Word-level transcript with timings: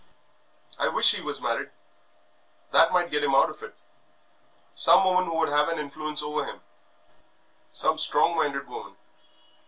I 0.79 0.87
wish 0.87 1.11
he 1.13 1.21
was 1.21 1.43
married, 1.43 1.69
that 2.71 2.91
might 2.91 3.11
get 3.11 3.23
him 3.23 3.35
out 3.35 3.51
of 3.51 3.61
it. 3.61 3.75
Some 4.73 5.03
woman 5.03 5.25
who 5.25 5.35
would 5.35 5.49
have 5.49 5.69
an 5.69 5.77
influence 5.77 6.23
over 6.23 6.43
him, 6.43 6.59
some 7.71 7.99
strong 7.99 8.35
minded 8.35 8.67
woman. 8.67 8.95